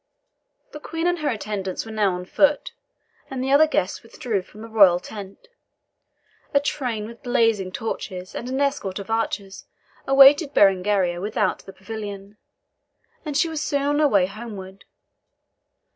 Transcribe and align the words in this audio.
The 0.71 0.79
Queen 0.79 1.05
and 1.05 1.19
her 1.19 1.29
attendants 1.29 1.85
were 1.85 1.91
now 1.91 2.15
on 2.15 2.25
foot, 2.25 2.73
and 3.29 3.43
the 3.43 3.51
other 3.51 3.67
guests 3.67 4.01
withdrew 4.01 4.41
from 4.41 4.61
the 4.63 4.67
royal 4.67 4.99
tent. 4.99 5.47
A 6.55 6.59
train 6.59 7.05
with 7.05 7.21
blazing 7.21 7.71
torches, 7.71 8.33
and 8.33 8.49
an 8.49 8.59
escort 8.59 8.97
of 8.97 9.11
archers, 9.11 9.65
awaited 10.07 10.55
Berengaria 10.55 11.21
without 11.21 11.59
the 11.59 11.71
pavilion, 11.73 12.37
and 13.25 13.37
she 13.37 13.47
was 13.47 13.61
soon 13.61 13.83
on 13.83 13.99
her 13.99 14.07
way 14.07 14.25
homeward. 14.25 14.85